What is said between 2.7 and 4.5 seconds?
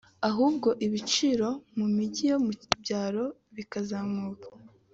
byaro bikazamuka